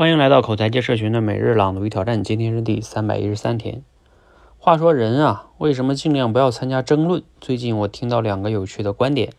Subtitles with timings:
[0.00, 3.82] 欢迎来到口才界社群的每日朗读与挑战，今天是第三百一十三天。
[4.56, 7.22] 话说人啊，为什么尽量不要参加争论？
[7.38, 9.34] 最近我听到两个有趣的观点。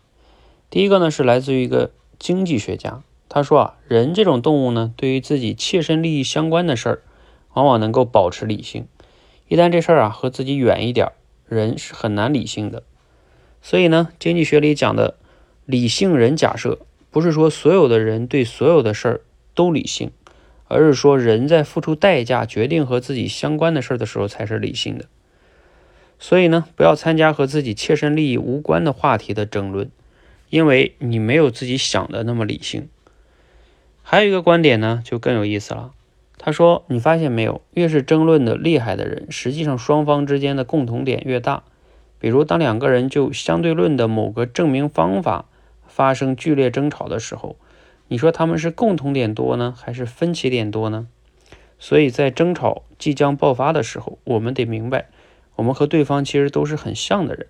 [0.70, 7.02] 第一个呢是来自于一个经济学家，他说啊，人这种动物呢，对于自己切身利益相关的事儿，
[7.54, 8.86] 往往能够保持理性。
[9.48, 11.08] 一旦这事儿啊和自己远一点，
[11.48, 12.84] 人是很难理性的。
[13.60, 15.16] 所以呢，经济学里讲的
[15.64, 16.78] 理性人假设，
[17.10, 19.20] 不是说所有的人对所有的事儿
[19.56, 20.12] 都理性。
[20.72, 25.04] 而是说，人在付出代价决定和自己相关的事儿的时候，才是理性的。
[26.18, 29.90] 所以呢，不要参加和自己切身利益无关的话题的争论，
[30.50, 32.88] 因为你没有自己想的那么理性。
[34.02, 35.92] 还有一个观点呢，就更有意思了。
[36.38, 41.62] 他说：“你发现没有，越是争论的厉害的人，实际上双方之间的共同点越大。
[42.18, 45.44] 比如，当两个人就相对论的某个证明方法
[45.86, 47.56] 发生剧烈争吵的时候。”
[48.12, 51.08] 你说他们是共同点多呢，还是分歧点多呢？
[51.78, 55.08] 所以在争吵即将爆发的时候，我们得明白，
[55.56, 57.46] 我们和对方其实都是很像的人。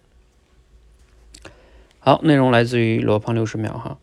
[1.98, 3.98] 好，内容来自于罗胖六十秒哈。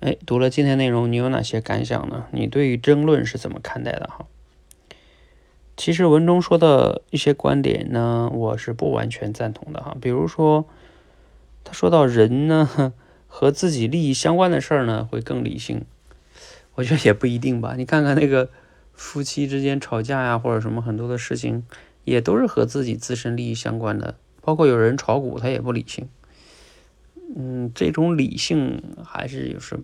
[0.00, 2.26] 哎，读了今天内容，你有哪些感想呢？
[2.32, 4.26] 你对于争论是怎么看待的哈？
[5.76, 9.96] 其实文中说的一些观点呢，我是不完全赞同的哈。
[10.00, 10.66] 比如说，
[11.62, 12.92] 他说到人呢。
[13.34, 15.86] 和自己利益相关的事儿呢，会更理性。
[16.74, 17.74] 我觉得也不一定吧。
[17.78, 18.50] 你看看那个
[18.92, 21.64] 夫妻之间吵架呀，或者什么很多的事情，
[22.04, 24.16] 也都是和自己自身利益相关的。
[24.42, 26.10] 包括有人炒股，他也不理性。
[27.34, 29.80] 嗯，这种理性还是是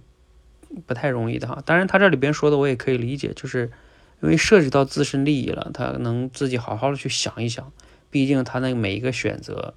[0.86, 1.62] 不太容易的哈。
[1.64, 3.72] 当然，他这里边说的我也可以理解，就是
[4.20, 7.72] 因为涉及到自身利益了，他能自己好好的去想一想。
[8.10, 9.72] 毕竟他那每一个选择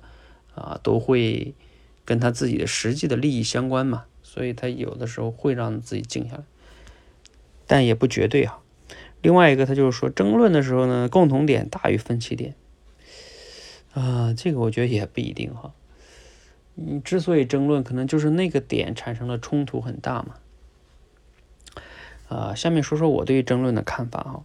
[0.56, 1.56] 啊，都会。
[2.04, 6.44] 跟他自己的实际的利益相关嘛，所以他有的时候会让自己静下来，
[7.68, 8.62] 但也不绝对哈。
[9.22, 12.56] 另外一个，他就是说争论的时候呢，共同点大于分歧点
[13.94, 15.74] 啊，这个我觉得也不一定哈。
[16.74, 20.36] 你之所以争论，可能就是那个点产生了冲突很大嘛。
[22.30, 24.44] 啊，下面说说我对于争论的看法哈。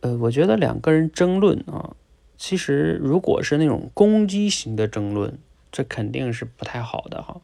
[0.00, 1.94] 呃，我觉得两个人争论啊，
[2.36, 5.38] 其实如果是那种攻击型的争论。
[5.72, 7.40] 这肯定是不太好的哈，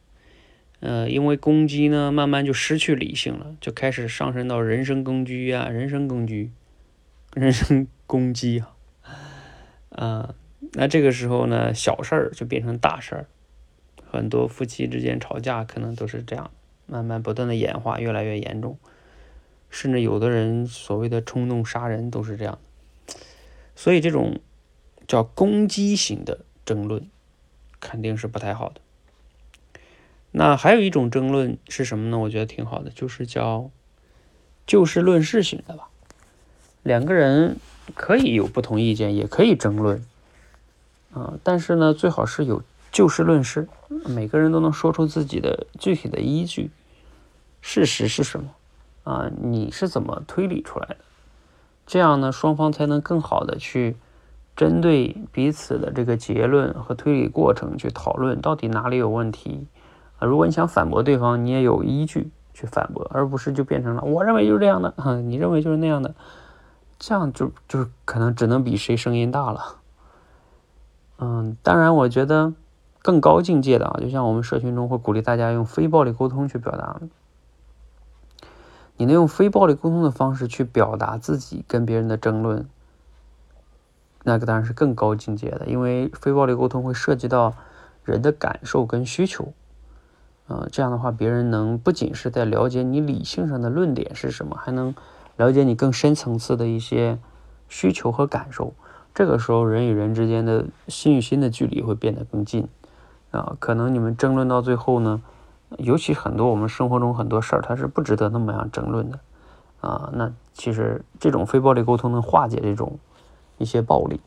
[0.81, 6.51] 呃，因为攻击呢，慢慢就失去理性了，就开始上升到人身攻击啊，人身攻击，
[7.33, 8.75] 人身攻击啊，
[9.89, 10.35] 啊，
[10.73, 13.25] 那这个时候呢，小事儿就变成大事儿，
[14.05, 16.51] 很多夫妻之间吵架可能都是这样，
[16.85, 18.77] 慢慢不断的演化，越来越严重，
[19.69, 22.59] 甚至有的人所谓的冲动杀人都是这样，
[23.73, 24.41] 所以这种
[25.07, 27.09] 叫攻击型的争论。
[27.87, 28.81] 肯定是不太好的。
[30.31, 32.17] 那还有一种争论是什么呢？
[32.17, 33.71] 我觉得挺好的，就是叫
[34.65, 35.87] 就事论事型的吧。
[36.83, 37.55] 两个人
[37.95, 40.05] 可以有不同意见，也可以争论，
[41.13, 42.61] 啊，但是呢，最好是有
[42.91, 43.69] 就事论事，
[44.05, 46.69] 每个人都能说出自己的具体的依据，
[47.61, 48.49] 事实是什么
[49.05, 49.31] 啊？
[49.41, 50.97] 你是怎么推理出来的？
[51.85, 53.95] 这样呢，双方才能更好的去。
[54.57, 59.67] 针对彼此的这个结论和推理过程去讨论，到底哪里有问题
[60.17, 60.25] 啊？
[60.25, 66.15] 如果你想反驳对方，你也有依据去反驳，而不是就变成了我认为就是这样的， 你认为就是那样的，
[66.97, 69.77] 这样就就是可能只能比谁声音大了。
[71.19, 72.53] 嗯，当然，我觉得
[73.03, 76.99] 更高境界的啊，就像我们社群中会鼓励大家用非暴力沟通去表达，
[78.97, 82.67] 你能用非暴力沟通的方式去表达自己跟别人的争论。
[84.27, 87.53] 那个当然是更高境界的，因为非暴力沟通会涉及到
[88.03, 89.53] 人的感受跟需求，
[90.47, 94.93] 呃，这样的话，别人能不仅是在了解你理性上的论点是什么，还能
[95.37, 97.17] 了解你更深层次的一些
[97.69, 98.73] 需求和感受。
[99.15, 102.67] 这个时候，人与人之间的心与心的距离会变得更近，
[103.31, 105.21] 啊，可能你们争论到最后呢，
[105.77, 109.19] 尤其很多我们生活中很多事儿，它是不值得那么样争论的，
[109.79, 112.99] 啊，那其实这种非暴力沟通能化解这种。
[113.57, 114.21] 一些暴力。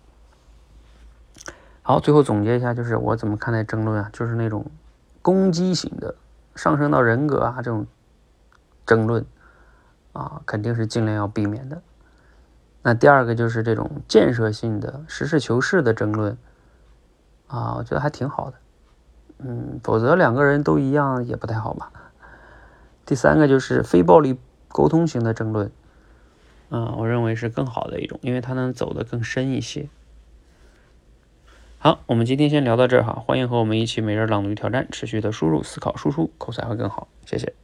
[1.82, 4.10] 好，最后总结一下，就是我怎么看待争论啊？
[4.12, 4.66] 就是那种
[5.22, 6.14] 攻击型的，
[6.54, 7.86] 上升到人格啊这种
[8.86, 9.24] 争论
[10.12, 11.82] 啊，肯定是尽量要避免的。
[12.82, 16.38] 那第二个就是这种建设性的、实事求是的争论
[17.48, 18.56] 啊，我觉得还挺好的。
[19.38, 21.90] 嗯，否则两个人都一样也不太好吧。
[23.04, 24.38] 第三个就是非暴力
[24.68, 25.72] 沟通型的争论。
[26.70, 29.88] 嗯，我认为是更好的一种，因为它能走得更深一些。
[31.78, 37.08] 好，我们今天先聊到这儿哈，欢迎和我们一起每日朗读挑战，持续的输入、思考、输出，口才会更好。
[37.24, 37.59] 谢谢。